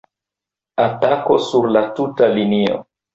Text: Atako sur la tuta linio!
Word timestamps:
Atako 0.85 1.37
sur 1.49 1.67
la 1.75 1.83
tuta 1.99 2.31
linio! 2.39 2.79